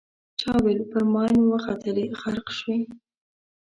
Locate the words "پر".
0.91-1.03